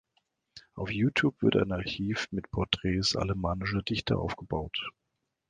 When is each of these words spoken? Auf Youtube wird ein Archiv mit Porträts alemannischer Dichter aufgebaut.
Auf 0.73 0.89
Youtube 0.91 1.39
wird 1.43 1.55
ein 1.57 1.71
Archiv 1.71 2.27
mit 2.31 2.49
Porträts 2.49 3.15
alemannischer 3.15 3.83
Dichter 3.83 4.17
aufgebaut. 4.17 4.79